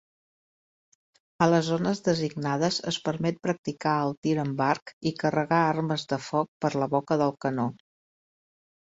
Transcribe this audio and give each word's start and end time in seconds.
A 1.45 1.47
les 1.49 1.67
zones 1.73 1.99
designades 2.07 2.79
es 2.91 2.97
permet 3.09 3.37
practicar 3.47 3.93
el 4.05 4.15
tir 4.27 4.33
amb 4.45 4.63
arc 4.69 4.95
i 5.11 5.13
carregar 5.25 5.61
armes 5.75 6.07
de 6.15 6.19
foc 6.29 6.51
per 6.67 6.73
la 6.85 6.89
boca 6.95 7.19
del 7.25 7.35
canó. 7.47 7.69